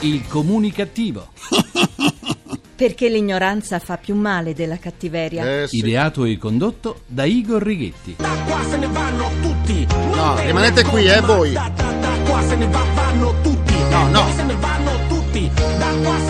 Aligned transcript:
Il 0.00 0.26
comunicativo. 0.28 1.28
Perché 2.76 3.08
l'ignoranza 3.08 3.80
fa 3.80 3.96
più 3.96 4.14
male 4.14 4.54
della 4.54 4.78
cattiveria. 4.78 5.62
Eh 5.62 5.66
sì. 5.66 5.78
Ideato 5.78 6.24
e 6.24 6.38
condotto 6.38 7.00
da 7.06 7.24
Igor 7.24 7.60
Righetti. 7.62 8.14
Da 8.18 8.28
qua 8.46 8.62
se 8.68 8.76
ne 8.76 8.86
vanno 8.86 9.28
tutti. 9.42 9.86
No, 10.14 10.36
rimanete 10.40 10.84
qui, 10.84 11.06
eh, 11.08 11.20
voi. 11.20 11.52
Da, 11.52 11.70
da, 11.74 11.90
da 11.92 12.08
qua 12.28 12.40
se 12.46 12.54
ne 12.56 12.66
va- 12.68 12.84
vanno 12.94 13.34
tutti. 13.42 13.74
No, 13.90 14.04
no. 14.08 14.10
Da 14.26 14.32
se 14.36 14.42
ne 14.44 14.54
vanno 14.54 14.97
tutti. 15.38 15.50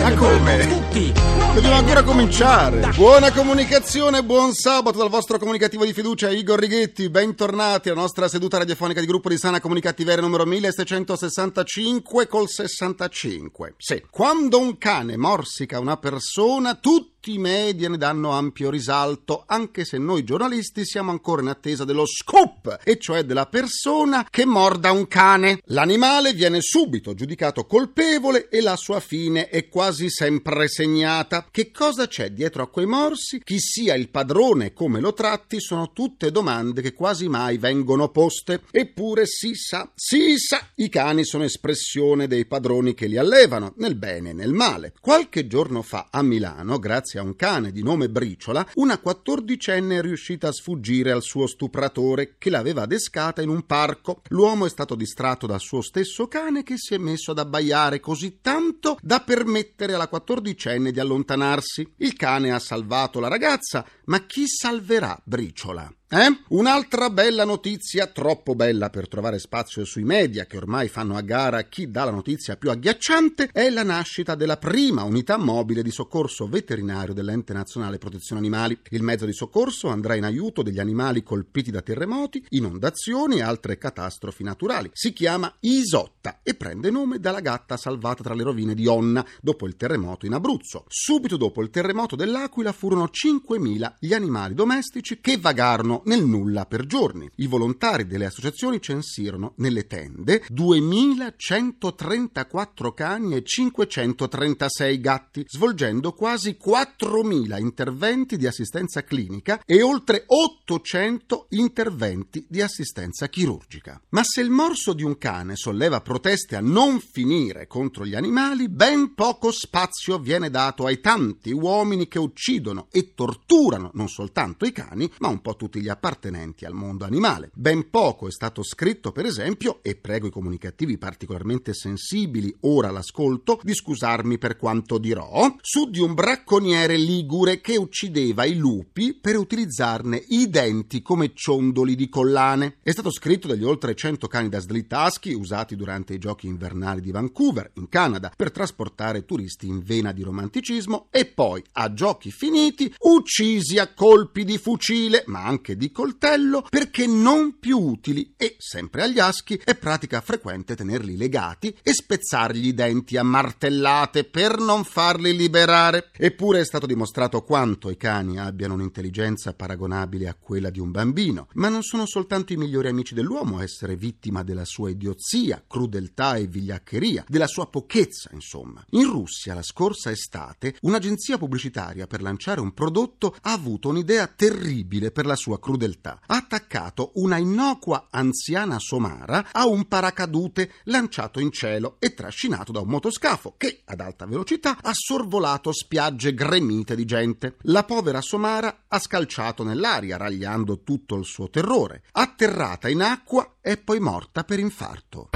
Ma 0.03 0.13
come? 0.15 0.67
tutti. 0.67 1.11
Dobbiamo 1.53 1.75
ancora 1.75 2.03
cominciare. 2.03 2.91
Buona 2.95 3.31
comunicazione, 3.31 4.23
buon 4.23 4.53
sabato 4.53 4.97
dal 4.99 5.09
vostro 5.09 5.37
comunicativo 5.39 5.83
di 5.83 5.93
fiducia 5.93 6.29
Igor 6.29 6.59
Righetti. 6.59 7.09
Bentornati 7.09 7.89
alla 7.89 8.01
nostra 8.01 8.27
seduta 8.27 8.59
radiofonica 8.59 8.99
di 8.99 9.07
gruppo 9.07 9.29
di 9.29 9.37
sana 9.37 9.59
comunicattiveria 9.59 10.21
numero 10.21 10.45
1665 10.45 12.27
col 12.27 12.47
65. 12.47 13.73
Sì, 13.77 14.03
quando 14.09 14.59
un 14.59 14.77
cane 14.77 15.17
morsica 15.17 15.79
una 15.79 15.97
persona, 15.97 16.75
tutti 16.75 17.18
i 17.31 17.37
media 17.37 17.89
ne 17.89 17.97
danno 17.97 18.31
ampio 18.31 18.69
risalto, 18.69 19.43
anche 19.45 19.85
se 19.85 19.97
noi 19.97 20.23
giornalisti 20.23 20.85
siamo 20.85 21.11
ancora 21.11 21.41
in 21.41 21.49
attesa 21.49 21.83
dello 21.83 22.05
scoop, 22.05 22.79
e 22.83 22.97
cioè 22.97 23.23
della 23.23 23.45
persona 23.45 24.25
che 24.29 24.45
morda 24.45 24.91
un 24.91 25.07
cane. 25.07 25.59
L'animale 25.65 26.33
viene 26.33 26.61
subito 26.61 27.13
giudicato 27.13 27.65
colpevole 27.65 28.47
e 28.49 28.61
la 28.61 28.75
sua 28.75 28.99
fine 28.99 29.49
è 29.49 29.67
quasi 29.67 30.09
sempre 30.09 30.67
segnata. 30.67 31.47
Che 31.51 31.71
cosa 31.71 32.07
c'è 32.07 32.31
dietro 32.31 32.63
a 32.63 32.69
quei 32.69 32.85
morsi? 32.85 33.41
Chi 33.43 33.59
sia 33.59 33.95
il 33.95 34.09
padrone 34.09 34.67
e 34.67 34.73
come 34.73 34.99
lo 34.99 35.13
tratti 35.13 35.59
sono 35.59 35.91
tutte 35.91 36.31
domande 36.31 36.81
che 36.81 36.93
quasi 36.93 37.27
mai 37.27 37.57
vengono 37.57 38.09
poste. 38.09 38.61
Eppure 38.71 39.25
si 39.25 39.53
sa, 39.55 39.91
si 39.93 40.37
sa, 40.37 40.69
i 40.75 40.89
cani 40.89 41.25
sono 41.25 41.43
espressione 41.43 42.27
dei 42.27 42.45
padroni 42.45 42.93
che 42.93 43.07
li 43.07 43.17
allevano, 43.17 43.73
nel 43.77 43.95
bene 43.95 44.29
e 44.29 44.33
nel 44.33 44.53
male. 44.53 44.93
Qualche 44.99 45.47
giorno 45.47 45.81
fa 45.81 46.07
a 46.09 46.21
Milano, 46.21 46.79
grazie 46.79 47.08
a 47.17 47.23
un 47.23 47.35
cane 47.35 47.71
di 47.71 47.81
nome 47.81 48.09
Briciola, 48.09 48.67
una 48.75 48.99
quattordicenne 48.99 49.97
è 49.97 50.01
riuscita 50.01 50.49
a 50.49 50.51
sfuggire 50.51 51.11
al 51.11 51.21
suo 51.21 51.47
stupratore 51.47 52.35
che 52.37 52.49
l'aveva 52.49 52.83
adescata 52.83 53.41
in 53.41 53.49
un 53.49 53.65
parco. 53.65 54.21
L'uomo 54.29 54.65
è 54.65 54.69
stato 54.69 54.95
distratto 54.95 55.47
dal 55.47 55.59
suo 55.59 55.81
stesso 55.81 56.27
cane 56.27 56.63
che 56.63 56.75
si 56.77 56.93
è 56.93 56.97
messo 56.97 57.31
ad 57.31 57.39
abbaiare 57.39 57.99
così 57.99 58.39
tanto 58.41 58.97
da 59.01 59.21
permettere 59.21 59.93
alla 59.93 60.07
quattordicenne 60.07 60.91
di 60.91 60.99
allontanarsi. 60.99 61.93
Il 61.97 62.13
cane 62.13 62.51
ha 62.51 62.59
salvato 62.59 63.19
la 63.19 63.27
ragazza, 63.27 63.85
ma 64.09 64.25
chi 64.25 64.47
salverà 64.47 65.19
Briciola? 65.23 65.93
Eh? 66.11 66.39
Un'altra 66.47 67.11
bella 67.11 67.45
notizia, 67.45 68.07
troppo 68.07 68.55
bella 68.55 68.89
per 68.89 69.07
trovare 69.07 69.37
spazio 69.37 69.85
sui 69.85 70.03
media 70.03 70.47
che 70.47 70.57
ormai 70.57 70.87
fanno 70.87 71.15
a 71.15 71.21
gara 71.21 71.61
chi 71.65 71.91
dà 71.91 72.05
la 72.05 72.09
notizia 72.09 72.57
più 72.57 72.71
agghiacciante, 72.71 73.51
è 73.53 73.69
la 73.69 73.83
nascita 73.83 74.33
della 74.33 74.57
prima 74.57 75.03
unità 75.03 75.37
mobile 75.37 75.83
di 75.83 75.91
soccorso 75.91 76.47
veterinario 76.47 77.13
dell'Ente 77.13 77.53
Nazionale 77.53 77.99
Protezione 77.99 78.41
Animali. 78.41 78.79
Il 78.89 79.03
mezzo 79.03 79.27
di 79.27 79.33
soccorso 79.33 79.89
andrà 79.89 80.15
in 80.15 80.23
aiuto 80.23 80.63
degli 80.63 80.79
animali 80.79 81.21
colpiti 81.21 81.69
da 81.69 81.83
terremoti, 81.83 82.43
inondazioni 82.49 83.37
e 83.37 83.43
altre 83.43 83.77
catastrofi 83.77 84.41
naturali. 84.41 84.89
Si 84.91 85.13
chiama 85.13 85.53
Isotta 85.59 86.39
e 86.41 86.55
prende 86.55 86.89
nome 86.89 87.19
dalla 87.19 87.39
gatta 87.39 87.77
salvata 87.77 88.23
tra 88.23 88.33
le 88.33 88.41
rovine 88.41 88.73
di 88.73 88.87
Onna 88.87 89.23
dopo 89.43 89.67
il 89.67 89.75
terremoto 89.75 90.25
in 90.25 90.33
Abruzzo. 90.33 90.85
Subito 90.87 91.37
dopo 91.37 91.61
il 91.61 91.69
terremoto 91.69 92.15
dell'Aquila 92.15 92.71
furono 92.71 93.11
5.000 93.13 93.97
gli 93.99 94.13
animali 94.13 94.53
domestici 94.53 95.19
che 95.19 95.35
vagarono 95.37 96.03
nel 96.05 96.23
nulla 96.23 96.65
per 96.65 96.85
giorni. 96.85 97.29
I 97.35 97.47
volontari 97.47 98.07
delle 98.07 98.27
associazioni 98.27 98.81
censirono 98.81 99.55
nelle 99.57 99.87
tende 99.87 100.45
2134 100.47 102.93
cani 102.93 103.35
e 103.35 103.43
536 103.43 105.01
gatti, 105.01 105.43
svolgendo 105.45 106.13
quasi 106.13 106.55
4000 106.55 107.59
interventi 107.59 108.37
di 108.37 108.47
assistenza 108.47 109.03
clinica 109.03 109.61
e 109.65 109.81
oltre 109.81 110.23
800 110.25 111.47
interventi 111.49 112.45
di 112.47 112.61
assistenza 112.61 113.27
chirurgica. 113.27 114.01
Ma 114.09 114.21
se 114.23 114.39
il 114.41 114.49
morso 114.49 114.93
di 114.93 115.03
un 115.03 115.17
cane 115.17 115.57
solleva 115.57 115.99
proteste 115.99 116.55
a 116.55 116.61
non 116.61 117.01
finire 117.01 117.67
contro 117.67 118.05
gli 118.05 118.15
animali, 118.15 118.69
ben 118.69 119.13
poco 119.13 119.51
spazio 119.51 120.19
viene 120.19 120.49
dato 120.49 120.85
ai 120.85 121.01
tanti 121.01 121.51
uomini 121.51 122.07
che 122.07 122.19
uccidono 122.19 122.87
e 122.91 123.13
torturano 123.13 123.88
non 123.93 124.07
soltanto 124.07 124.65
i 124.65 124.71
cani, 124.71 125.09
ma 125.19 125.27
un 125.27 125.41
po' 125.41 125.55
tutti 125.55 125.81
gli 125.81 125.89
appartenenti 125.89 126.65
al 126.65 126.73
mondo 126.73 127.05
animale. 127.05 127.51
Ben 127.53 127.89
poco 127.89 128.27
è 128.27 128.31
stato 128.31 128.63
scritto, 128.63 129.11
per 129.11 129.25
esempio, 129.25 129.79
e 129.81 129.95
prego 129.95 130.27
i 130.27 130.31
comunicativi 130.31 130.97
particolarmente 130.97 131.73
sensibili, 131.73 132.55
ora 132.61 132.89
all'ascolto, 132.89 133.59
di 133.63 133.73
scusarmi 133.73 134.37
per 134.37 134.57
quanto 134.57 134.97
dirò, 134.97 135.55
su 135.61 135.89
di 135.89 135.99
un 135.99 136.13
bracconiere 136.13 136.97
ligure 136.97 137.61
che 137.61 137.77
uccideva 137.77 138.45
i 138.45 138.55
lupi 138.55 139.13
per 139.13 139.37
utilizzarne 139.37 140.23
i 140.29 140.49
denti 140.49 141.01
come 141.01 141.31
ciondoli 141.33 141.95
di 141.95 142.09
collane. 142.09 142.77
È 142.81 142.91
stato 142.91 143.11
scritto 143.11 143.47
dagli 143.47 143.63
oltre 143.63 143.95
100 143.95 144.27
cani 144.27 144.49
da 144.49 144.59
slitaschi 144.59 145.33
usati 145.33 145.75
durante 145.75 146.13
i 146.13 146.19
giochi 146.19 146.47
invernali 146.47 147.01
di 147.01 147.11
Vancouver, 147.11 147.71
in 147.75 147.89
Canada, 147.89 148.31
per 148.35 148.51
trasportare 148.51 149.25
turisti 149.25 149.67
in 149.67 149.81
vena 149.81 150.11
di 150.11 150.23
romanticismo 150.23 151.07
e 151.09 151.25
poi, 151.25 151.63
a 151.73 151.93
giochi 151.93 152.31
finiti, 152.31 152.93
uccisi 152.99 153.78
a 153.79 153.93
colpi 153.93 154.43
di 154.43 154.57
fucile, 154.57 155.23
ma 155.27 155.43
anche 155.45 155.75
di 155.75 155.91
coltello 155.91 156.65
perché 156.69 157.07
non 157.07 157.57
più 157.59 157.79
utili 157.79 158.33
e, 158.37 158.55
sempre 158.59 159.03
agli 159.03 159.19
aschi, 159.19 159.59
è 159.63 159.75
pratica 159.75 160.21
frequente 160.21 160.75
tenerli 160.75 161.17
legati 161.17 161.75
e 161.81 161.93
spezzargli 161.93 162.67
i 162.67 162.73
denti 162.73 163.17
a 163.17 163.23
martellate 163.23 164.23
per 164.23 164.59
non 164.59 164.83
farli 164.83 165.35
liberare. 165.35 166.09
Eppure 166.15 166.59
è 166.59 166.65
stato 166.65 166.85
dimostrato 166.85 167.41
quanto 167.43 167.89
i 167.89 167.97
cani 167.97 168.39
abbiano 168.39 168.73
un'intelligenza 168.75 169.53
paragonabile 169.53 170.27
a 170.27 170.35
quella 170.39 170.69
di 170.69 170.79
un 170.79 170.91
bambino, 170.91 171.47
ma 171.53 171.69
non 171.69 171.81
sono 171.81 172.05
soltanto 172.05 172.53
i 172.53 172.57
migliori 172.57 172.87
amici 172.87 173.13
dell'uomo 173.13 173.57
a 173.57 173.63
essere 173.63 173.95
vittima 173.95 174.43
della 174.43 174.65
sua 174.65 174.89
idiozia, 174.89 175.63
crudeltà 175.65 176.35
e 176.35 176.47
vigliaccheria, 176.47 177.25
della 177.27 177.47
sua 177.47 177.67
pochezza, 177.67 178.29
insomma. 178.33 178.83
In 178.91 179.09
Russia, 179.09 179.53
la 179.53 179.63
scorsa 179.63 180.11
estate, 180.11 180.75
un'agenzia 180.81 181.37
pubblicitaria 181.37 182.07
per 182.07 182.21
lanciare 182.21 182.59
un 182.59 182.73
prodotto 182.73 183.35
ha 183.41 183.57
avuto 183.59 183.89
un'idea 183.89 184.25
terribile 184.27 185.11
per 185.11 185.25
la 185.25 185.35
sua 185.35 185.59
crudeltà. 185.59 186.21
Ha 186.25 186.35
attaccato 186.37 187.11
una 187.15 187.37
innocua 187.37 188.07
anziana 188.09 188.79
somara 188.79 189.49
a 189.51 189.67
un 189.67 189.85
paracadute 189.87 190.71
lanciato 190.85 191.41
in 191.41 191.51
cielo 191.51 191.97
e 191.99 192.13
trascinato 192.13 192.71
da 192.71 192.79
un 192.79 192.87
motoscafo 192.87 193.55
che, 193.57 193.81
ad 193.85 193.99
alta 193.99 194.25
velocità, 194.25 194.77
ha 194.81 194.93
sorvolato 194.93 195.73
spiagge 195.73 196.33
gremite 196.33 196.95
di 196.95 197.05
gente. 197.05 197.57
La 197.63 197.83
povera 197.83 198.21
somara 198.21 198.85
ha 198.87 198.99
scalciato 198.99 199.63
nell'aria, 199.63 200.17
ragliando 200.17 200.81
tutto 200.83 201.15
il 201.15 201.25
suo 201.25 201.49
terrore. 201.49 202.03
Atterrata 202.13 202.87
in 202.87 203.01
acqua 203.01 203.55
è 203.59 203.77
poi 203.77 203.99
morta 203.99 204.43
per 204.43 204.59
infarto. 204.59 205.29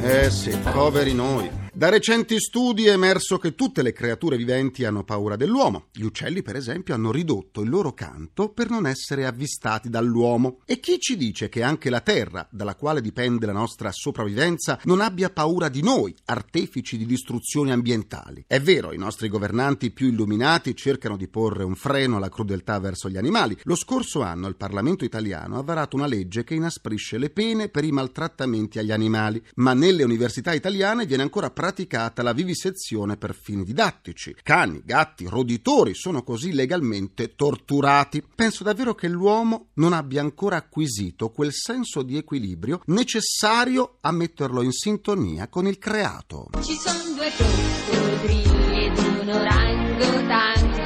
Eh 0.00 0.30
sì, 0.30 0.56
poveri 0.70 1.14
noi. 1.14 1.67
Da 1.78 1.90
recenti 1.90 2.40
studi 2.40 2.86
è 2.86 2.90
emerso 2.90 3.38
che 3.38 3.54
tutte 3.54 3.82
le 3.82 3.92
creature 3.92 4.36
viventi 4.36 4.84
hanno 4.84 5.04
paura 5.04 5.36
dell'uomo. 5.36 5.90
Gli 5.92 6.02
uccelli, 6.02 6.42
per 6.42 6.56
esempio, 6.56 6.92
hanno 6.92 7.12
ridotto 7.12 7.60
il 7.60 7.68
loro 7.68 7.92
canto 7.92 8.48
per 8.48 8.68
non 8.68 8.84
essere 8.84 9.24
avvistati 9.24 9.88
dall'uomo. 9.88 10.58
E 10.64 10.80
chi 10.80 10.98
ci 10.98 11.16
dice 11.16 11.48
che 11.48 11.62
anche 11.62 11.88
la 11.88 12.00
terra, 12.00 12.48
dalla 12.50 12.74
quale 12.74 13.00
dipende 13.00 13.46
la 13.46 13.52
nostra 13.52 13.92
sopravvivenza, 13.92 14.80
non 14.86 15.00
abbia 15.00 15.30
paura 15.30 15.68
di 15.68 15.80
noi, 15.80 16.12
artefici 16.24 16.96
di 16.96 17.06
distruzioni 17.06 17.70
ambientali? 17.70 18.42
È 18.48 18.60
vero, 18.60 18.92
i 18.92 18.98
nostri 18.98 19.28
governanti 19.28 19.92
più 19.92 20.08
illuminati 20.08 20.74
cercano 20.74 21.16
di 21.16 21.28
porre 21.28 21.62
un 21.62 21.76
freno 21.76 22.16
alla 22.16 22.28
crudeltà 22.28 22.80
verso 22.80 23.08
gli 23.08 23.16
animali. 23.16 23.56
Lo 23.62 23.76
scorso 23.76 24.22
anno 24.22 24.48
il 24.48 24.56
Parlamento 24.56 25.04
italiano 25.04 25.56
ha 25.56 25.62
varato 25.62 25.94
una 25.94 26.06
legge 26.06 26.42
che 26.42 26.54
inasprisce 26.54 27.18
le 27.18 27.30
pene 27.30 27.68
per 27.68 27.84
i 27.84 27.92
maltrattamenti 27.92 28.80
agli 28.80 28.90
animali, 28.90 29.40
ma 29.54 29.74
nelle 29.74 30.02
università 30.02 30.52
italiane 30.52 31.06
viene 31.06 31.22
ancora 31.22 31.50
praticata 31.50 31.66
praticata 31.68 32.22
la 32.22 32.32
vivisezione 32.32 33.18
per 33.18 33.34
fini 33.34 33.62
didattici. 33.62 34.34
Cani, 34.42 34.80
gatti, 34.82 35.26
roditori 35.26 35.92
sono 35.92 36.22
così 36.22 36.54
legalmente 36.54 37.34
torturati. 37.34 38.24
Penso 38.34 38.64
davvero 38.64 38.94
che 38.94 39.06
l'uomo 39.06 39.68
non 39.74 39.92
abbia 39.92 40.22
ancora 40.22 40.56
acquisito 40.56 41.28
quel 41.28 41.52
senso 41.52 42.00
di 42.00 42.16
equilibrio 42.16 42.80
necessario 42.86 43.98
a 44.00 44.10
metterlo 44.12 44.62
in 44.62 44.72
sintonia 44.72 45.48
con 45.48 45.66
il 45.66 45.76
creato. 45.76 46.48
Ci 46.62 46.74
sono 46.74 47.14
due 47.14 47.30
coccodrilli 47.36 48.86
ed 48.86 48.96
un 48.96 49.28
orangotango, 49.28 50.82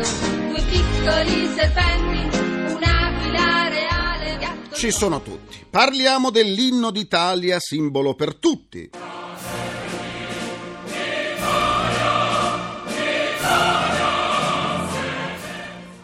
due 0.49 0.62
piccoli 0.69 1.46
serpenti, 1.55 2.37
un'aquila 2.75 3.69
reale, 3.69 4.37
gatto 4.40 4.75
Ci 4.75 4.90
sono 4.90 5.23
tutti. 5.23 5.64
Parliamo 5.70 6.31
dell'inno 6.31 6.90
d'Italia, 6.90 7.61
simbolo 7.61 8.17
per 8.17 8.34
tutti. 8.34 8.90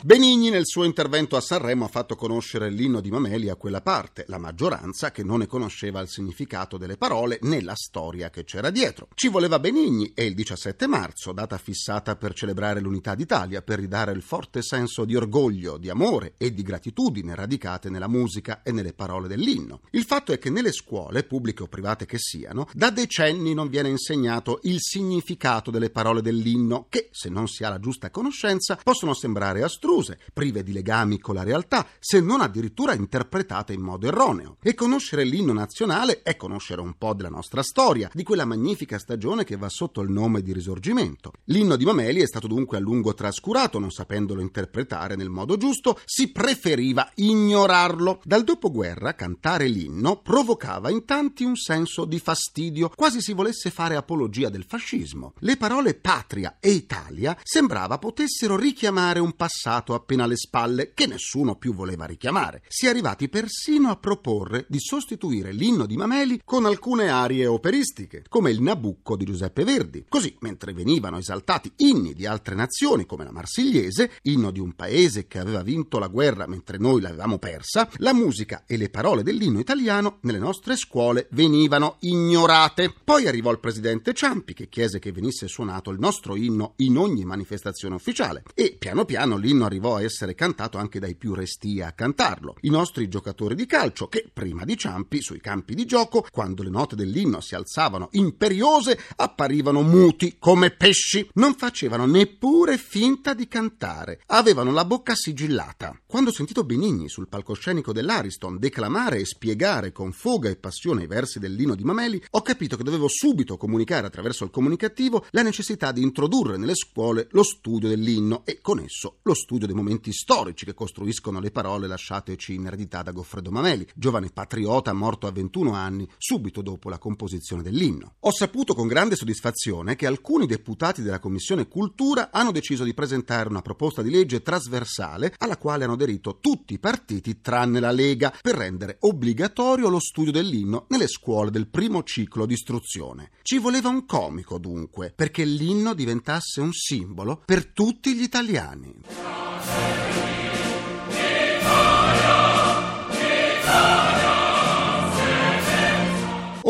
Benigni 0.09 0.49
nel 0.49 0.65
suo 0.65 0.85
intervento 0.85 1.37
a 1.37 1.43
Sanremo 1.43 1.85
ha 1.85 1.89
fatto 1.89 2.17
conoscere 2.17 2.71
l'inno 2.71 3.03
di 3.03 3.11
Mameli 3.11 3.51
a 3.51 3.57
quella 3.57 3.83
parte, 3.83 4.25
la 4.29 4.39
maggioranza 4.39 5.11
che 5.11 5.23
non 5.23 5.41
ne 5.41 5.47
conosceva 5.47 6.01
il 6.01 6.09
significato 6.09 6.79
delle 6.79 6.97
parole 6.97 7.39
né 7.43 7.61
la 7.61 7.75
storia 7.75 8.31
che 8.31 8.45
c'era 8.45 8.71
dietro. 8.71 9.09
Ci 9.13 9.29
voleva 9.29 9.59
Benigni 9.59 10.13
e 10.15 10.25
il 10.25 10.33
17 10.33 10.87
marzo, 10.87 11.33
data 11.33 11.59
fissata 11.59 12.17
per 12.17 12.33
celebrare 12.33 12.81
l'unità 12.81 13.15
d'Italia, 13.15 13.61
per 13.61 13.81
ridare 13.81 14.13
il 14.13 14.23
forte 14.23 14.63
senso 14.63 15.05
di 15.05 15.15
orgoglio, 15.15 15.77
di 15.77 15.91
amore 15.91 16.33
e 16.39 16.55
di 16.55 16.63
gratitudine 16.63 17.35
radicate 17.35 17.91
nella 17.91 18.09
musica 18.09 18.63
e 18.63 18.73
nelle 18.73 18.95
parole 18.95 19.29
dell'inno. 19.29 19.83
Il 19.91 20.05
fatto 20.05 20.33
è 20.33 20.39
che 20.39 20.49
nelle 20.49 20.73
scuole, 20.73 21.25
pubbliche 21.25 21.65
o 21.65 21.69
private 21.69 22.07
che 22.07 22.17
siano, 22.17 22.67
da 22.73 22.89
decenni 22.89 23.53
non 23.53 23.69
viene 23.69 23.91
insegnato 23.91 24.61
il 24.63 24.79
significato 24.81 25.71
delle 25.71 25.91
parole 25.91 26.23
dell'inno 26.23 26.87
che, 26.89 27.11
se 27.13 27.29
non 27.29 27.47
si 27.47 27.63
ha 27.63 27.69
la 27.69 27.79
giusta 27.79 28.09
conoscenza, 28.09 28.79
possono 28.83 29.13
sembrare 29.13 29.63
astruse, 29.99 30.19
prive 30.33 30.63
di 30.63 30.73
legami 30.73 31.19
con 31.19 31.35
la 31.35 31.43
realtà, 31.43 31.87
se 31.99 32.21
non 32.21 32.41
addirittura 32.41 32.95
interpretate 32.95 33.73
in 33.73 33.81
modo 33.81 34.07
erroneo. 34.07 34.57
E 34.63 34.75
conoscere 34.75 35.25
l'inno 35.25 35.53
nazionale 35.53 36.23
è 36.23 36.37
conoscere 36.37 36.81
un 36.81 36.95
po' 36.97 37.15
della 37.15 37.29
nostra 37.29 37.63
storia, 37.63 38.11
di 38.13 38.23
quella 38.23 38.45
magnifica 38.45 38.99
stagione 38.99 39.45
che 39.45 39.57
va 39.57 39.69
sotto 39.69 40.01
il 40.01 40.11
nome 40.11 40.43
di 40.43 40.53
Risorgimento. 40.53 41.33
L'inno 41.45 41.77
di 41.77 41.85
Mameli 41.85 42.21
è 42.21 42.27
stato 42.27 42.47
dunque 42.47 42.77
a 42.77 42.81
lungo 42.81 43.15
trascurato, 43.15 43.79
non 43.79 43.91
sapendolo 43.91 44.41
interpretare 44.41 45.17
nel 45.17 45.31
modo 45.31 45.57
giusto, 45.57 45.99
si 46.05 46.31
preferiva 46.31 47.11
ignorarlo. 47.17 48.21
Dal 48.25 48.45
dopoguerra 48.45 49.15
cantare 49.15 49.67
l'inno 49.67 50.21
provocava 50.21 50.91
in 50.91 51.05
tanti 51.05 51.45
un 51.45 51.57
senso 51.57 52.05
di 52.05 52.19
fastidio, 52.19 52.91
quasi 52.95 53.21
si 53.21 53.33
volesse 53.33 53.71
fare 53.71 53.97
apologia 53.97 54.49
del 54.49 54.65
fascismo. 54.65 55.35
Le 55.41 55.57
parole 55.57 55.95
patria 55.95 56.59
e 56.61 56.71
Italia 56.71 57.37
sembrava 57.43 57.99
potessero 57.99 58.57
richiamare 58.57 59.19
un 59.19 59.33
passato 59.33 59.88
appena 59.95 60.25
alle 60.25 60.37
spalle 60.37 60.93
che 60.95 61.07
nessuno 61.07 61.57
più 61.57 61.75
voleva 61.75 62.05
richiamare. 62.05 62.63
Si 62.69 62.87
è 62.87 62.89
arrivati 62.89 63.29
persino 63.29 63.91
a 63.91 63.97
proporre 63.97 64.67
di 64.69 64.81
sostituire 64.81 65.53
l'inno 65.53 65.87
di 65.87 65.97
Mameli 65.97 66.41
con 66.45 66.67
alcune 66.67 67.09
arie 67.09 67.47
operistiche, 67.47 68.25
come 68.29 68.51
il 68.51 68.61
Nabucco 68.61 69.17
di 69.17 69.25
Giuseppe 69.25 69.65
Verdi. 69.65 70.05
Così, 70.09 70.37
mentre 70.41 70.73
venivano 70.73 71.19
esaltati 71.19 71.73
inni 71.77 72.15
di 72.15 72.27
altre 72.27 72.55
nazioni 72.55 73.07
come 73.07 73.25
la 73.25 73.33
Marsigliese, 73.33 74.13
inno 74.23 74.51
di 74.51 74.61
un 74.61 74.75
paese 74.75 75.27
che 75.27 75.39
aveva 75.39 75.63
vinto 75.63 75.99
la 75.99 76.09
guerra 76.09 76.47
mentre 76.47 76.79
noi 76.79 77.01
l'avevamo 77.01 77.39
persa, 77.39 77.89
la 77.97 78.13
musica 78.13 78.65
e 78.67 78.77
le 78.77 78.91
parole 78.91 79.23
dell'inno 79.23 79.59
italiano 79.59 80.19
nelle 80.23 80.39
nostre 80.39 80.77
scuole 80.77 81.29
venivano 81.31 81.97
ignorate. 82.01 82.95
Poi 83.05 83.27
arrivò 83.27 83.51
il 83.51 83.61
presidente 83.61 84.15
Ciampi 84.15 84.55
che 84.55 84.69
chiese 84.69 84.99
che 84.99 85.13
venisse 85.13 85.49
suonato 85.49 85.91
il 85.91 85.99
nostro 85.99 86.37
inno 86.37 86.75
in 86.77 86.97
ogni 86.97 87.25
manifestazione 87.25 87.95
ufficiale 87.95 88.43
e 88.55 88.77
piano 88.79 89.05
piano 89.05 89.37
l'inno 89.37 89.65
arrivò 89.79 89.97
a 89.97 90.03
essere 90.03 90.35
cantato 90.35 90.77
anche 90.77 90.99
dai 90.99 91.15
più 91.15 91.35
restii 91.35 91.83
a 91.83 91.93
cantarlo. 91.93 92.57
I 92.63 92.71
nostri 92.71 93.09
giocatori 93.09 93.55
di 93.55 93.65
calcio 93.67 94.09
che 94.09 94.29
prima 94.33 94.65
di 94.65 94.77
Ciampi 94.77 95.23
sui 95.23 95.41
campi 95.41 95.75
di 95.75 95.87
gioco, 95.87 96.27
quando 96.31 96.65
le 96.65 96.71
note 96.71 96.97
dell'inno 96.97 97.41
si 97.41 97.55
alzavano 97.55 98.09
imperiose, 98.13 98.99
apparivano 99.17 99.83
muti 99.83 100.37
come 100.39 100.71
pesci, 100.71 101.29
non 101.35 101.55
facevano 101.55 102.07
neppure 102.07 102.77
finta 102.77 103.35
di 103.35 103.47
cantare, 103.47 104.21
avevano 104.27 104.73
la 104.73 104.85
bocca 104.85 105.15
sigillata. 105.15 105.99
Quando 106.05 106.31
ho 106.31 106.33
sentito 106.33 106.65
Benigni 106.65 107.09
sul 107.09 107.29
palcoscenico 107.29 107.93
dell'Ariston 107.93 108.59
declamare 108.59 109.21
e 109.21 109.25
spiegare 109.25 109.93
con 109.93 110.13
foga 110.13 110.49
e 110.49 110.57
passione 110.57 111.05
i 111.05 111.07
versi 111.07 111.39
dell'inno 111.39 111.77
di 111.77 111.85
Mameli, 111.85 112.23
ho 112.31 112.43
capito 112.43 112.77
che 112.77 112.83
dovevo 112.83 113.07
subito 113.09 113.57
comunicare 113.57 114.07
attraverso 114.09 114.43
il 114.43 114.51
comunicativo 114.51 115.25
la 115.31 115.43
necessità 115.43 115.93
di 115.93 116.03
introdurre 116.03 116.57
nelle 116.57 116.75
scuole 116.75 117.29
lo 117.31 117.45
studio 117.45 117.89
dell'inno 117.89 118.43
e 118.45 118.59
con 118.61 118.81
esso 118.81 119.19
lo 119.23 119.35
studio 119.35 119.67
dei 119.69 119.77
momenti 119.77 120.13
storici 120.13 120.65
che 120.65 120.75
costruiscono 120.75 121.41
le 121.41 121.51
parole 121.51 121.87
lasciateci 121.87 122.55
in 122.55 122.67
eredità 122.67 123.03
da 123.03 123.13
Goffredo 123.13 123.51
Mameli, 123.51 123.87
giovane 123.95 124.31
patriota 124.33 124.93
morto 124.93 125.27
a 125.27 125.31
21 125.31 125.73
anni 125.73 126.09
subito 126.17 126.63
dopo 126.63 126.89
la 126.89 126.99
composizione 126.99 127.63
dell'inno. 127.63 128.15
Ho 128.21 128.33
saputo 128.33 128.75
con 128.75 128.89
grande 128.89 129.17
soddisfazione 129.17 129.95
che 129.95 130.07
alcuni 130.07 130.47
deputati 130.47 131.03
della 131.03 131.19
Commissione 131.19 131.69
Cultura 131.69 132.31
hanno 132.33 132.51
deciso 132.51 132.85
di 132.85 132.95
presentare 132.95 133.49
una 133.49 133.63
proposta 133.63 134.03
di 134.03 134.11
legge 134.11 134.43
trasversale 134.43 135.35
alla 135.39 135.57
quale 135.57 135.85
hanno 135.85 135.93
aderito 135.93 136.39
tutti 136.41 136.75
i 136.75 136.79
partiti 136.79 137.41
tranne 137.41 137.81
la 137.81 137.91
Lega 137.91 138.35
per 138.41 138.55
rendere 138.57 138.97
obbligatorio 139.01 139.89
lo 139.89 140.01
studio 140.01 140.33
dell'inno 140.33 140.87
nelle 140.89 141.09
scuole 141.09 141.51
del 141.51 141.69
primo 141.69 142.03
ciclo 142.03 142.47
di 142.47 142.55
istruzione. 142.55 143.31
Ci 143.43 143.59
voleva 143.59 143.89
un 143.89 144.07
comico 144.07 144.59
dunque 144.59 145.13
perché 145.15 145.45
l'inno 145.45 145.95
diventasse 145.95 146.61
un 146.61 146.73
simbolo 146.73 147.43
per 147.45 147.67
tutti 147.67 148.15
gli 148.15 148.23
italiani. 148.23 149.58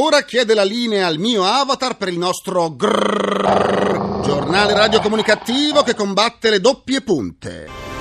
Ora 0.00 0.23
chiede 0.23 0.55
la 0.55 0.62
linea 0.62 1.06
al 1.06 1.19
mio 1.19 1.45
avatar 1.45 1.97
per 1.97 2.09
il 2.09 2.19
nostro 2.19 2.75
grrr, 2.75 4.21
giornale 4.23 4.73
radiocomunicativo 4.73 5.83
che 5.83 5.95
combatte 5.95 6.50
le 6.50 6.61
doppie 6.61 7.00
punte. 7.00 7.98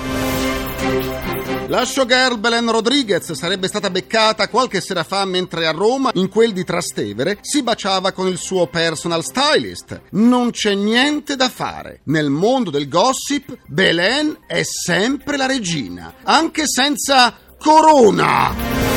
La 1.68 1.84
showgirl 1.84 2.38
Belen 2.38 2.70
Rodriguez 2.70 3.30
sarebbe 3.32 3.68
stata 3.68 3.90
beccata 3.90 4.48
qualche 4.48 4.80
sera 4.80 5.04
fa 5.04 5.26
mentre 5.26 5.66
a 5.66 5.70
Roma, 5.70 6.10
in 6.14 6.30
quel 6.30 6.54
di 6.54 6.64
Trastevere, 6.64 7.40
si 7.42 7.62
baciava 7.62 8.12
con 8.12 8.26
il 8.26 8.38
suo 8.38 8.68
personal 8.68 9.22
stylist. 9.22 10.00
Non 10.12 10.50
c'è 10.50 10.72
niente 10.72 11.36
da 11.36 11.50
fare. 11.50 12.00
Nel 12.04 12.30
mondo 12.30 12.70
del 12.70 12.88
gossip, 12.88 13.54
Belen 13.66 14.38
è 14.46 14.62
sempre 14.62 15.36
la 15.36 15.44
regina, 15.44 16.14
anche 16.22 16.62
senza 16.66 17.34
corona. 17.58 18.87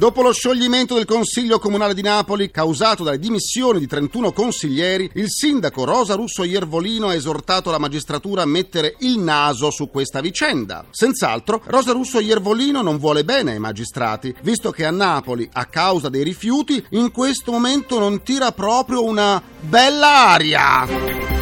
Dopo 0.00 0.22
lo 0.22 0.32
scioglimento 0.32 0.94
del 0.94 1.04
Consiglio 1.04 1.58
Comunale 1.58 1.92
di 1.92 2.00
Napoli, 2.00 2.50
causato 2.50 3.04
dalle 3.04 3.18
dimissioni 3.18 3.78
di 3.80 3.86
31 3.86 4.32
consiglieri, 4.32 5.10
il 5.16 5.28
sindaco 5.28 5.84
Rosa 5.84 6.14
Russo 6.14 6.42
Iervolino 6.42 7.08
ha 7.08 7.14
esortato 7.14 7.70
la 7.70 7.76
magistratura 7.76 8.40
a 8.40 8.46
mettere 8.46 8.94
il 9.00 9.18
naso 9.18 9.70
su 9.70 9.90
questa 9.90 10.22
vicenda. 10.22 10.86
Senz'altro, 10.88 11.60
Rosa 11.66 11.92
Russo 11.92 12.18
Iervolino 12.18 12.80
non 12.80 12.96
vuole 12.96 13.24
bene 13.24 13.52
ai 13.52 13.58
magistrati, 13.58 14.34
visto 14.40 14.70
che 14.70 14.86
a 14.86 14.90
Napoli, 14.90 15.46
a 15.52 15.66
causa 15.66 16.08
dei 16.08 16.22
rifiuti, 16.22 16.82
in 16.92 17.10
questo 17.12 17.52
momento 17.52 17.98
non 17.98 18.22
tira 18.22 18.52
proprio 18.52 19.04
una 19.04 19.42
bella 19.60 20.28
aria. 20.28 21.39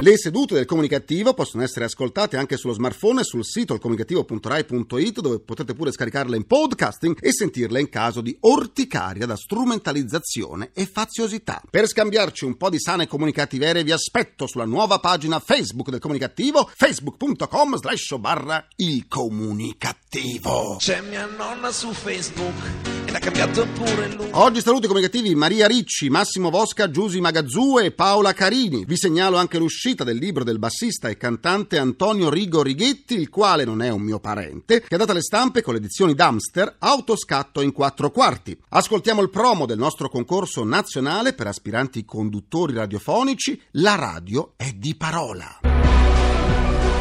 Le 0.00 0.16
sedute 0.16 0.54
del 0.54 0.64
comunicativo 0.64 1.34
possono 1.34 1.64
essere 1.64 1.84
ascoltate 1.84 2.36
anche 2.36 2.56
sullo 2.56 2.72
smartphone 2.72 3.22
e 3.22 3.24
sul 3.24 3.44
sito 3.44 3.74
ilcomunicativo.rai.it 3.74 5.20
dove 5.20 5.40
potete 5.40 5.74
pure 5.74 5.90
scaricarle 5.90 6.36
in 6.36 6.46
podcasting 6.46 7.16
e 7.20 7.32
sentirle 7.32 7.80
in 7.80 7.88
caso 7.88 8.20
di 8.20 8.36
orticaria 8.42 9.26
da 9.26 9.34
strumentalizzazione 9.34 10.70
e 10.72 10.86
faziosità. 10.86 11.60
Per 11.68 11.88
scambiarci 11.88 12.44
un 12.44 12.56
po' 12.56 12.70
di 12.70 12.78
sane 12.78 13.08
comunicativerie 13.08 13.82
vi 13.82 13.90
aspetto 13.90 14.46
sulla 14.46 14.66
nuova 14.66 15.00
pagina 15.00 15.40
Facebook 15.40 15.90
del 15.90 15.98
comunicativo 15.98 16.70
facebook.com 16.72 17.76
slash 17.76 18.16
barra 18.18 18.68
il 18.76 19.08
comunicativo. 19.08 20.76
C'è 20.78 21.00
mia 21.00 21.26
nonna 21.26 21.72
su 21.72 21.90
Facebook 21.90 22.97
e 23.08 23.10
l'ha 23.10 23.18
cambiato 23.18 23.66
pure 23.68 24.14
lui. 24.14 24.28
Oggi 24.32 24.60
saluti 24.60 24.86
comunicativi 24.86 25.34
Maria 25.34 25.66
Ricci, 25.66 26.10
Massimo 26.10 26.50
Vosca, 26.50 26.90
Giusi 26.90 27.20
Magazzù 27.20 27.78
e 27.78 27.90
Paola 27.90 28.34
Carini. 28.34 28.84
Vi 28.84 28.96
segnalo 28.96 29.38
anche 29.38 29.58
l'uscita 29.58 30.04
del 30.04 30.18
libro 30.18 30.44
del 30.44 30.58
bassista 30.58 31.08
e 31.08 31.16
cantante 31.16 31.78
Antonio 31.78 32.28
Rigo 32.28 32.62
Righetti, 32.62 33.14
il 33.14 33.30
quale 33.30 33.64
non 33.64 33.80
è 33.80 33.88
un 33.88 34.02
mio 34.02 34.20
parente, 34.20 34.82
che 34.82 34.94
ha 34.94 34.98
dato 34.98 35.12
alle 35.12 35.22
stampe 35.22 35.62
con 35.62 35.72
le 35.72 35.80
edizioni 35.80 36.14
Dumpster 36.14 36.76
Autoscatto 36.78 37.62
in 37.62 37.72
quattro 37.72 38.10
quarti. 38.10 38.56
Ascoltiamo 38.68 39.22
il 39.22 39.30
promo 39.30 39.64
del 39.64 39.78
nostro 39.78 40.10
concorso 40.10 40.62
nazionale 40.64 41.32
per 41.32 41.46
aspiranti 41.46 42.04
conduttori 42.04 42.74
radiofonici. 42.74 43.60
La 43.72 43.94
radio 43.94 44.52
è 44.56 44.70
di 44.72 44.94
parola. 44.94 45.67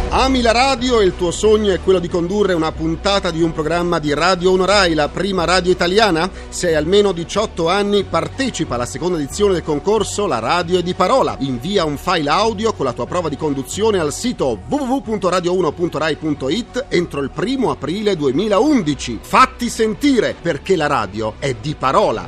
Ami 0.09 0.41
la 0.41 0.53
radio 0.53 1.01
e 1.01 1.05
il 1.05 1.17
tuo 1.17 1.31
sogno 1.31 1.73
è 1.73 1.81
quello 1.81 1.99
di 1.99 2.07
condurre 2.07 2.53
una 2.53 2.71
puntata 2.71 3.29
di 3.29 3.41
un 3.41 3.51
programma 3.51 3.99
di 3.99 4.13
Radio 4.13 4.51
Onorai, 4.51 4.93
la 4.93 5.09
prima 5.09 5.43
radio 5.43 5.69
italiana? 5.69 6.31
Se 6.47 6.67
hai 6.67 6.75
almeno 6.75 7.11
18 7.11 7.67
anni, 7.67 8.05
partecipa 8.05 8.75
alla 8.75 8.85
seconda 8.85 9.17
edizione 9.17 9.51
del 9.53 9.63
concorso 9.63 10.25
La 10.25 10.39
radio 10.39 10.79
è 10.79 10.81
di 10.81 10.93
parola. 10.93 11.35
Invia 11.39 11.83
un 11.83 11.97
file 11.97 12.29
audio 12.29 12.71
con 12.71 12.85
la 12.85 12.93
tua 12.93 13.05
prova 13.05 13.27
di 13.27 13.35
conduzione 13.35 13.99
al 13.99 14.13
sito 14.13 14.57
www.radio1.rai.it 14.69 16.85
entro 16.87 17.21
il 17.21 17.29
primo 17.29 17.69
aprile 17.69 18.15
2011. 18.15 19.19
Fatti 19.21 19.67
sentire 19.69 20.35
perché 20.41 20.77
la 20.77 20.87
radio 20.87 21.33
è 21.37 21.53
di 21.53 21.75
parola. 21.75 22.25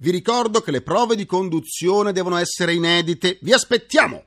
Vi 0.00 0.10
ricordo 0.10 0.60
che 0.60 0.70
le 0.70 0.82
prove 0.82 1.16
di 1.16 1.26
conduzione 1.26 2.12
devono 2.12 2.36
essere 2.38 2.74
inedite. 2.74 3.38
Vi 3.42 3.52
aspettiamo! 3.52 4.26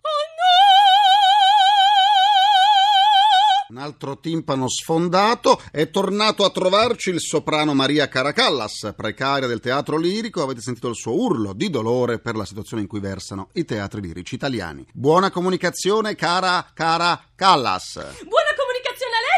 Un 3.73 3.79
altro 3.79 4.19
timpano 4.19 4.69
sfondato 4.69 5.59
è 5.71 5.89
tornato 5.89 6.45
a 6.45 6.51
trovarci 6.51 7.09
il 7.09 7.19
soprano 7.19 7.73
Maria 7.73 8.07
Caracallas, 8.07 8.93
precaria 8.95 9.47
del 9.47 9.61
teatro 9.61 9.97
lirico. 9.97 10.43
Avete 10.43 10.61
sentito 10.61 10.89
il 10.89 10.95
suo 10.95 11.15
urlo 11.15 11.53
di 11.53 11.71
dolore 11.71 12.19
per 12.19 12.35
la 12.35 12.45
situazione 12.45 12.83
in 12.83 12.87
cui 12.87 12.99
versano 12.99 13.49
i 13.53 13.65
teatri 13.65 13.99
lirici 13.99 14.35
italiani. 14.35 14.85
Buona 14.93 15.31
comunicazione, 15.31 16.13
cara 16.13 16.69
cara 16.71 17.19
Callas. 17.33 17.93
Buona 17.95 18.53
comunicazione 18.55 19.15
a 19.15 19.21
lei! 19.21 19.33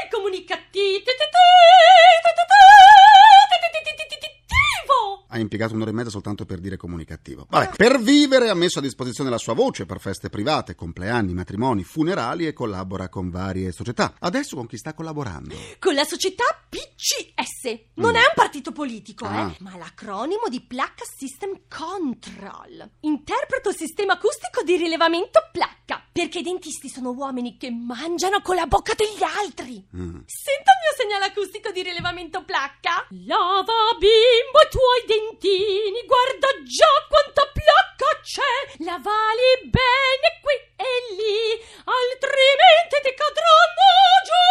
Ha 5.35 5.39
impiegato 5.39 5.73
un'ora 5.73 5.89
e 5.89 5.93
mezza 5.93 6.09
soltanto 6.11 6.45
per 6.45 6.59
dire 6.59 6.77
comunicativo. 6.77 7.45
Vabbè, 7.49 7.71
per 7.75 7.99
vivere 7.99 8.47
ha 8.49 8.53
messo 8.53 8.79
a 8.79 8.81
disposizione 8.81 9.29
la 9.29 9.37
sua 9.37 9.53
voce 9.53 9.85
per 9.85 9.99
feste 9.99 10.29
private, 10.29 10.75
compleanni, 10.75 11.33
matrimoni, 11.33 11.83
funerali 11.83 12.47
e 12.47 12.53
collabora 12.53 13.09
con 13.09 13.29
varie 13.29 13.73
società. 13.73 14.13
Adesso 14.17 14.55
con 14.55 14.65
chi 14.65 14.77
sta 14.77 14.93
collaborando? 14.93 15.53
Con 15.77 15.93
la 15.93 16.05
società 16.05 16.45
PCS. 16.69 17.79
Non 17.95 18.11
Mm. 18.11 18.15
è 18.15 18.19
un 18.19 18.31
partito 18.33 18.71
politico, 18.71 19.25
Ah. 19.25 19.49
eh, 19.51 19.57
ma 19.59 19.75
l'acronimo 19.75 20.47
di 20.49 20.61
Placca 20.61 21.03
System 21.03 21.63
Control. 21.67 22.89
Interpreto 23.01 23.69
il 23.69 23.75
sistema 23.75 24.13
acustico 24.13 24.63
di 24.63 24.77
rilevamento 24.77 25.39
placca, 25.51 26.01
perché 26.11 26.39
i 26.39 26.43
dentisti 26.43 26.87
sono 26.87 27.11
uomini 27.11 27.57
che 27.57 27.69
mangiano 27.71 28.41
con 28.41 28.55
la 28.55 28.67
bocca 28.67 28.93
degli 28.95 29.21
altri. 29.21 29.85
Mm. 29.95 30.21
Senta 30.25 30.71
il 30.71 30.79
mio 30.79 30.95
segnale 30.97 31.25
acustico 31.25 31.71
di 31.71 31.83
rilevamento 31.83 32.43
placca. 32.45 33.05
Lava 33.25 33.91
bimbo 33.99 34.59
i 34.63 34.69
tuoi 34.71 35.01
dentini, 35.25 36.05
guarda 36.05 36.47
già 36.63 36.93
quanta 37.09 37.49
placca 37.51 38.19
c'è. 38.21 38.83
Lavali 38.83 39.65
bene 39.65 40.39
qui 40.41 40.53
e 40.75 40.91
lì, 41.15 41.57
altrimenti 41.83 43.01
ti 43.01 43.13
cadranno 43.15 43.89
giù. 44.25 44.43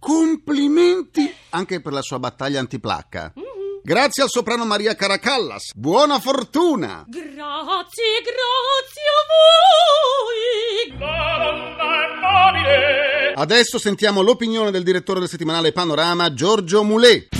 Complimenti 0.00 1.34
anche 1.50 1.80
per 1.80 1.92
la 1.92 2.02
sua 2.02 2.18
battaglia 2.18 2.58
antiplacca. 2.60 3.32
Grazie 3.82 4.24
al 4.24 4.28
soprano 4.28 4.66
Maria 4.66 4.94
Caracallas. 4.94 5.72
Buona 5.74 6.20
fortuna! 6.20 7.04
Grazie, 7.08 8.20
grazie 8.22 9.06
a 9.08 9.24
voi. 9.30 9.78
Adesso 13.34 13.78
sentiamo 13.78 14.20
l'opinione 14.20 14.70
del 14.70 14.82
direttore 14.82 15.20
del 15.20 15.28
settimanale 15.28 15.72
Panorama, 15.72 16.34
Giorgio 16.34 16.82
Mulè. 16.84 17.39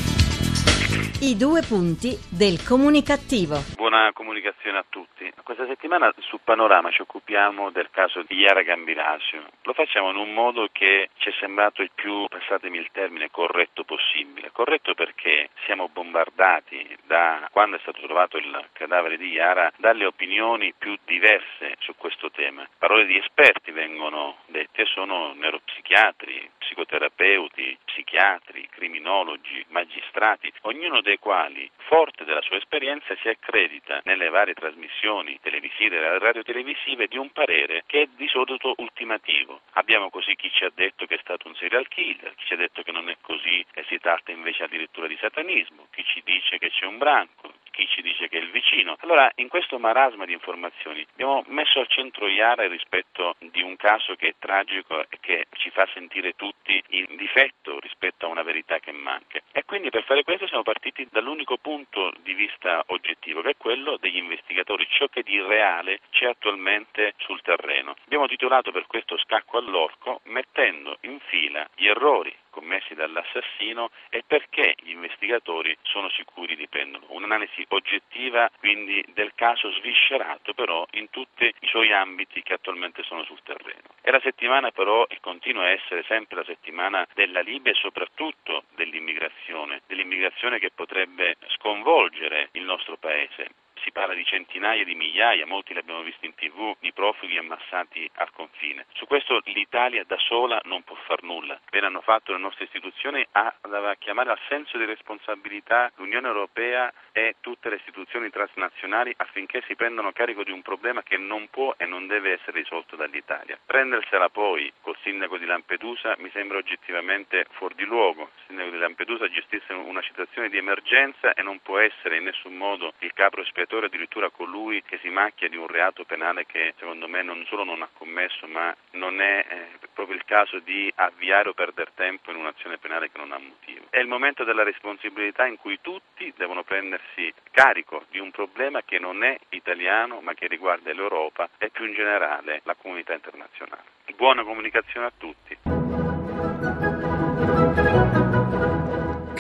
I 1.23 1.37
due 1.37 1.61
punti 1.61 2.17
del 2.31 2.65
comunicativo. 2.65 3.61
Buona 3.77 4.11
comunicazione 4.15 4.79
a 4.79 4.85
tutti. 4.89 5.31
Questa 5.43 5.67
settimana 5.67 6.11
su 6.17 6.41
Panorama 6.43 6.91
ci 6.91 7.03
occupiamo 7.03 7.71
del 7.71 7.91
caso 7.91 8.23
di 8.23 8.39
Iara 8.39 8.63
Gambirasio. 8.63 9.45
Lo 9.65 9.75
facciamo 9.75 10.09
in 10.09 10.17
un 10.17 10.33
modo 10.33 10.69
che 10.73 11.11
ci 11.19 11.29
è 11.29 11.33
sembrato 11.39 11.83
il 11.83 11.91
più, 11.95 12.25
passatemi 12.27 12.79
il 12.79 12.89
termine, 12.91 13.31
corretto 13.31 13.85
possibile. 13.85 14.51
Corretto 14.51 14.95
perché 14.95 15.51
siamo 15.67 15.91
bombardati 15.93 16.97
da 17.05 17.47
quando 17.53 17.77
è 17.77 17.81
stato 17.81 18.01
trovato 18.01 18.39
il 18.39 18.69
cadavere 18.73 19.19
di 19.19 19.33
Iara 19.33 19.71
dalle 19.77 20.07
opinioni 20.07 20.73
più 20.73 20.97
diverse 21.05 21.75
su 21.81 21.95
questo 21.99 22.31
tema. 22.31 22.67
Parole 22.79 23.05
di 23.05 23.19
esperti 23.19 23.73
vengono 23.73 24.39
dette, 24.47 24.87
sono 24.87 25.35
neuropsichiatri, 25.35 26.51
psicoterapeuti, 26.57 27.77
psichiatri, 27.85 28.69
criminologi, 28.71 29.63
magistrati, 29.69 30.51
ognuno 30.63 31.03
dei 31.11 31.19
quali, 31.19 31.69
forte 31.89 32.25
della 32.25 32.41
sua 32.43 32.57
esperienza, 32.57 33.17
si 33.21 33.29
accredita 33.29 34.01
nelle 34.05 34.29
varie 34.29 34.55
trasmissioni 34.55 35.39
televisive 35.43 35.97
e 35.97 36.19
radiotelevisive 36.19 37.09
di 37.09 37.19
un 37.19 37.31
parere 37.33 37.83
che 37.87 38.03
è 38.03 38.09
di 38.15 38.29
solito 38.29 38.75
ultimativo. 38.77 39.63
Abbiamo 39.73 40.09
così 40.09 40.37
chi 40.37 40.51
ci 40.53 40.65
ha 40.65 40.71
detto 40.73 41.07
che 41.07 41.17
è 41.17 41.21
stato 41.21 41.49
un 41.49 41.57
serial 41.57 41.89
killer, 41.89 42.35
chi 42.37 42.45
ci 42.47 42.53
ha 42.53 42.57
detto 42.57 42.83
che 42.83 42.93
non 42.93 43.09
è 43.09 43.17
così 43.21 43.65
e 43.75 43.85
si 43.89 43.99
tratta 43.99 44.31
invece 44.31 44.63
addirittura 44.63 45.09
di 45.09 45.19
satanismo, 45.21 45.89
chi 45.91 46.05
ci 46.05 46.23
dice 46.25 46.59
che 46.59 46.71
c'è 46.71 46.87
un 46.87 46.99
branco, 46.99 47.55
chi 47.71 47.87
ci 47.89 48.03
dice 48.03 48.29
che 48.29 48.39
è 48.39 48.43
il 48.43 48.51
vicino. 48.51 48.97
Allora, 49.01 49.31
in 49.37 49.49
questo 49.49 49.79
marasma 49.79 50.25
di 50.25 50.33
informazioni 50.33 51.07
abbiamo 51.13 51.45
messo 51.49 51.81
al 51.81 51.89
centro 51.89 52.27
Iara 52.27 52.67
rispetto 52.69 53.37
di 53.39 53.63
un 53.63 53.77
caso 53.77 54.15
che 54.17 54.29
è 54.29 54.35
tragico 54.39 55.01
e 55.09 55.19
che 55.21 55.47
ci 55.53 55.71
fa 55.71 55.89
sentire 55.93 56.35
tutti 56.37 56.83
in 56.91 57.17
difetto 57.17 57.79
rispetto 57.81 58.27
a 58.27 58.29
una 58.29 58.43
verità 58.43 58.79
che 58.79 58.93
manca. 58.93 59.41
E 59.53 59.65
quindi 59.65 59.91
per 59.91 60.05
fare 60.05 60.23
questo 60.23 60.47
siamo 60.47 60.63
partiti 60.63 61.07
dall'unico 61.11 61.57
punto 61.57 62.13
di 62.23 62.35
vista 62.35 62.83
oggettivo, 62.87 63.43
che 63.43 63.51
è 63.51 63.57
quello 63.57 63.97
degli 63.99 64.17
investigatori, 64.17 64.87
ciò 64.91 65.07
che 65.09 65.23
di 65.23 65.41
reale 65.41 66.01
c'è 66.11 66.27
attualmente 66.27 67.15
sul 67.19 67.41
terreno. 67.43 67.95
Abbiamo 68.05 68.27
titolato 68.27 68.73
per 68.73 68.87
questo 68.87 69.17
scacco 69.19 69.59
all'orco 69.59 70.21
mettendo 70.25 70.99
in 71.03 71.19
fila 71.21 71.69
gli 71.75 71.87
errori 71.87 72.35
commessi 72.51 72.95
dall'assassino 72.95 73.91
e 74.11 74.23
perché 74.27 74.75
gli 74.81 74.91
investigatori 74.91 75.77
sono 75.83 76.09
sicuri 76.11 76.57
dipendono. 76.57 77.07
Un'analisi 77.09 77.65
oggettiva 77.69 78.51
quindi 78.59 79.05
del 79.15 79.33
caso 79.35 79.73
sviscerato 79.73 80.53
però 80.55 80.87
in 80.93 81.11
tutti 81.11 81.45
i 81.45 81.67
suoi 81.67 81.93
ambiti 81.93 82.43
che 82.43 82.55
attualmente 82.55 83.03
sono 83.03 83.25
sul 83.25 83.41
terreno. 83.43 83.83
È 84.01 84.11
la 84.11 84.21
settimana 84.21 84.71
però 84.71 85.07
e 85.09 85.19
continua 85.21 85.65
a 85.65 85.71
essere 85.71 86.05
sempre 86.05 86.37
la 86.37 86.45
settimana 86.45 87.07
della 87.15 87.41
Libia 87.41 87.73
e 87.73 87.77
soprattutto 87.77 88.65
dell'immigrazione, 88.75 89.83
dell'immigrazione 89.87 90.59
che 90.59 90.71
potrebbe 90.71 91.37
sconvolgere 91.57 92.49
il 92.53 92.65
nostro 92.65 92.97
paese. 92.97 93.49
Si 93.83 93.93
parla 93.93 94.13
di 94.13 94.25
centinaia 94.27 94.85
di 94.85 94.95
migliaia, 94.95 95.47
molti 95.47 95.73
li 95.73 95.79
abbiamo 95.79 96.03
visti 96.03 96.27
in 96.27 96.35
tv, 96.35 96.77
di 96.81 96.93
profughi 96.93 97.39
ammassati 97.39 98.11
al 98.17 98.31
confine. 98.33 98.85
Su 98.93 99.07
questo 99.07 99.30
l'Italia 99.71 100.03
da 100.05 100.19
sola 100.19 100.61
non 100.65 100.83
può 100.83 100.97
far 101.07 101.23
nulla. 101.23 101.57
Bene 101.71 101.87
hanno 101.87 102.01
fatto 102.01 102.33
le 102.33 102.39
nostre 102.39 102.65
istituzioni 102.65 103.25
a, 103.33 103.55
a 103.61 103.95
chiamare 104.01 104.31
al 104.31 104.39
senso 104.49 104.77
di 104.77 104.85
responsabilità 104.85 105.93
l'Unione 105.95 106.27
Europea 106.27 106.93
e 107.13 107.37
tutte 107.39 107.69
le 107.69 107.77
istituzioni 107.77 108.31
transnazionali 108.31 109.15
affinché 109.17 109.63
si 109.69 109.77
prendano 109.77 110.11
carico 110.11 110.43
di 110.43 110.51
un 110.51 110.63
problema 110.63 111.05
che 111.05 111.17
non 111.19 111.47
può 111.51 111.75
e 111.77 111.87
non 111.87 112.09
deve 112.09 112.33
essere 112.33 112.59
risolto 112.59 112.97
dall'Italia. 112.97 113.59
Prendersela 113.65 114.29
poi 114.29 114.73
col 114.81 114.97
sindaco 115.05 115.39
di 115.39 115.47
Lampedusa 115.47 116.17
mi 116.19 116.31
sembra 116.33 116.59
oggettivamente 116.59 117.47
fuori 117.53 117.77
di 117.77 117.85
luogo. 117.85 118.23
Il 118.23 118.43
sindaco 118.49 118.71
di 118.71 118.79
Lampedusa 118.79 119.31
gestisce 119.31 119.73
una 119.73 120.03
situazione 120.03 120.49
di 120.49 120.57
emergenza 120.57 121.33
e 121.33 121.43
non 121.43 121.61
può 121.61 121.79
essere 121.79 122.17
in 122.17 122.25
nessun 122.25 122.57
modo 122.57 122.95
il 122.99 123.13
capro 123.13 123.43
espiatorio 123.43 123.87
addirittura 123.87 124.31
colui 124.31 124.83
che 124.83 124.99
si 124.99 125.11
macchia 125.11 125.49
di 125.49 125.57
un 125.57 125.69
reato 125.69 126.05
penale 126.05 126.45
che 126.45 126.75
secondo 126.77 127.07
me 127.07 127.23
non 127.23 127.45
solo 127.47 127.63
non 127.63 127.83
ha 127.83 127.89
commesso 127.93 128.49
ma 128.49 128.75
non 128.93 129.21
è 129.21 129.60
proprio 129.93 130.17
il 130.17 130.25
caso 130.25 130.59
di 130.61 130.91
avviare 130.97 131.49
o 131.49 131.53
perdere 131.53 131.93
tempo 131.95 132.31
in 132.31 132.37
un'azione 132.37 132.79
penale 132.79 133.11
che 133.11 133.19
non 133.19 133.33
ha 133.33 133.39
motivo. 133.39 133.87
È 133.91 133.99
il 133.99 134.07
momento 134.07 134.45
della 134.45 134.63
responsabilità 134.63 135.47
in 135.47 135.57
cui 135.57 135.79
tutti 135.81 136.33
devono 136.37 136.63
prendersi 136.63 137.33
carico 137.51 138.05
di 138.11 138.19
un 138.19 138.31
problema 138.31 138.83
che 138.83 138.99
non 138.99 139.23
è 139.25 139.39
italiano 139.51 140.21
ma 140.21 140.35
che 140.35 140.47
riguarda 140.47 140.93
l'Europa 140.93 141.49
e 141.59 141.71
più 141.71 141.85
in 141.87 141.95
generale 141.95 142.61
la 142.65 142.75
comunità 142.75 143.13
internazionale. 143.13 143.99
Buona 144.17 144.45
comunicazione 144.45 145.07
a 145.07 145.13
tutti. 145.17 145.57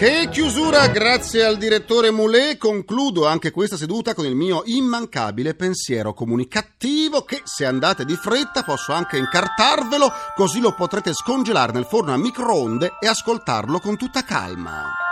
Che 0.00 0.30
chiusura, 0.30 0.87
grazie 0.87 1.45
al 1.45 1.59
direttore 1.59 2.11
Moulet, 2.11 2.57
concludo 2.57 3.26
anche 3.26 3.50
questa 3.50 3.76
seduta 3.76 4.14
con 4.14 4.25
il 4.25 4.35
mio 4.35 4.62
immancabile 4.64 5.54
pensiero 5.54 6.14
comunicativo 6.14 7.23
che 7.26 7.42
se 7.45 7.66
andate 7.66 8.07
di 8.07 8.16
fretta 8.16 8.62
posso 8.62 8.92
anche 8.92 9.19
incartarvelo 9.19 10.11
così 10.35 10.59
lo 10.61 10.73
potrete 10.73 11.12
scongelare 11.12 11.73
nel 11.73 11.85
forno 11.85 12.14
a 12.14 12.16
microonde 12.16 12.92
e 12.99 13.09
ascoltarlo 13.09 13.78
con 13.78 13.99
tutta 13.99 14.25
calma. 14.25 15.10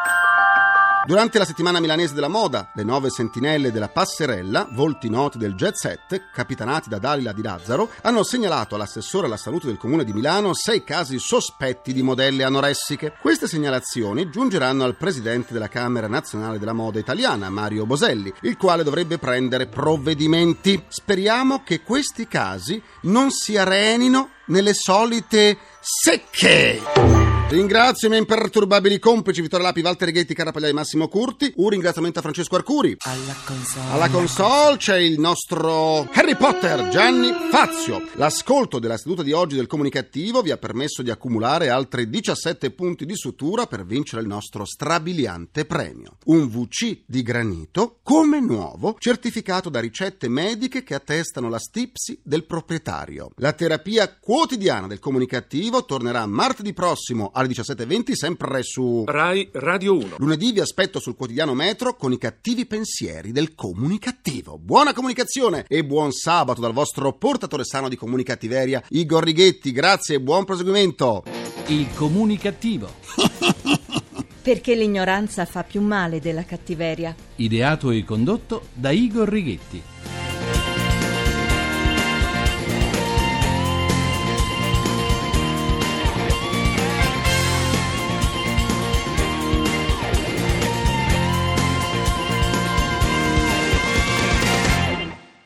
Durante 1.09 1.39
la 1.39 1.47
settimana 1.47 1.81
milanese 1.81 2.13
della 2.13 2.29
moda, 2.29 2.71
le 2.75 2.83
nove 2.83 3.09
sentinelle 3.09 3.73
della 3.73 3.89
passerella, 3.89 4.69
volti 4.73 5.09
noti 5.09 5.39
del 5.39 5.55
jet 5.55 5.75
set, 5.75 6.29
capitanati 6.31 6.91
da 6.91 6.99
Dalila 6.99 7.33
Di 7.33 7.41
Lazzaro, 7.41 7.89
hanno 8.03 8.23
segnalato 8.23 8.75
all'assessore 8.75 9.25
alla 9.25 9.39
salute 9.39 9.69
del 9.69 9.79
comune 9.79 10.05
di 10.05 10.13
Milano 10.13 10.53
sei 10.53 10.85
casi 10.85 11.19
sospetti 11.19 11.95
di 11.95 12.03
modelle 12.03 12.45
anoressiche. 12.45 13.15
Queste 13.23 13.49
segnalazioni 13.49 14.29
giungeranno 14.29 14.85
al 14.85 14.97
presidente 14.97 15.55
della 15.55 15.69
Camera 15.69 16.09
Nazionale 16.09 16.59
della 16.59 16.75
Moda 16.75 16.99
Italiana, 16.99 17.49
Mario 17.49 17.87
Boselli, 17.87 18.31
il 18.43 18.59
quale 18.59 18.83
dovrebbe 18.83 19.17
prendere 19.17 19.67
provvedimenti. 19.67 20.85
Speriamo 20.89 21.63
che 21.65 21.81
questi 21.81 22.29
casi 22.29 22.83
non 23.05 23.31
si 23.31 23.57
arenino 23.57 24.33
nelle 24.49 24.75
solite 24.75 25.57
secche. 25.81 27.28
Ringrazio 27.51 28.09
i 28.09 28.11
miei 28.11 28.21
imperturbabili 28.21 28.99
complici 28.99 29.41
Vittorio 29.41 29.65
Lapi, 29.65 29.81
Walter 29.81 30.09
Righetti, 30.09 30.35
Carapagliai, 30.35 30.75
Massimo 30.75 31.09
Curti. 31.09 31.51
Un 31.57 31.71
ringraziamento 31.71 32.19
a 32.19 32.23
Francesco 32.23 32.57
Arcuri. 32.57 32.95
Alla 32.99 33.35
console. 33.43 33.91
Alla 33.91 34.09
console 34.11 34.77
c'è 34.77 34.99
il 34.99 35.19
nostro 35.19 36.07
Harry 36.13 36.37
Potter 36.37 36.89
Gianni 36.89 37.31
Fazio. 37.51 38.03
L'ascolto 38.17 38.79
della 38.79 38.99
seduta 38.99 39.23
di 39.23 39.33
oggi 39.33 39.57
del 39.57 39.67
comunicativo 39.67 40.43
vi 40.43 40.51
ha 40.51 40.59
permesso 40.59 41.01
di 41.01 41.09
accumulare 41.09 41.71
altri 41.71 42.11
17 42.11 42.71
punti 42.73 43.07
di 43.07 43.17
sutura 43.17 43.67
per 43.67 43.87
vincere 43.87 44.21
il 44.21 44.29
nostro 44.29 44.67
strabiliante 44.67 45.65
premio. 45.65 46.19
Un 46.27 46.49
VC 46.49 47.05
di 47.07 47.23
granito 47.23 48.01
come 48.03 48.41
nuovo, 48.41 48.97
certificato 48.99 49.71
da 49.71 49.81
ricette 49.81 50.29
mediche 50.29 50.83
che 50.83 50.95
attestano 50.95 51.49
la 51.49 51.59
stipsi 51.59 52.21
del 52.23 52.45
proprietario. 52.45 53.31
La 53.37 53.55
terapia 53.55 54.15
quotidiana 54.21 54.87
del 54.87 54.99
comunicativo 54.99 55.87
tornerà 55.87 56.27
martedì 56.27 56.75
prossimo 56.75 57.31
alle 57.39 57.49
17.20 57.49 58.13
sempre 58.13 58.63
su 58.65 59.05
Rai 59.07 59.49
Radio 59.53 59.97
1. 59.97 60.17
Lunedì 60.19 60.53
vi 60.53 60.61
aspetto 60.61 60.99
sul 60.99 61.15
quotidiano 61.15 61.55
Metro 61.55 61.95
con 61.95 62.13
i 62.13 62.19
cattivi 62.19 62.67
pensieri 62.67 63.31
del 63.31 63.55
comunicativo. 63.55 64.59
Buona 64.59 64.93
comunicazione 64.93 65.65
e 65.69 65.85
buon 65.85 66.11
sabato 66.11 66.61
dal 66.61 66.73
vostro 66.73 67.13
portatore 67.13 67.65
sano 67.65 67.89
di 67.89 67.95
comunicattiveria, 67.97 68.83
Igor 68.89 69.23
Righetti. 69.23 69.71
Grazie 69.71 70.17
e 70.17 70.21
buon 70.21 70.45
proseguimento. 70.45 71.23
Il 71.69 71.87
comunicativo. 71.95 72.91
Perché 74.43 74.75
l'ignoranza 74.75 75.45
fa 75.45 75.63
più 75.63 75.81
male 75.81 76.21
della 76.21 76.45
cattiveria. 76.45 77.15
Ideato 77.37 77.91
e 77.91 78.03
condotto 78.03 78.69
da 78.73 78.91
Igor 78.91 79.29
Righetti. 79.29 79.83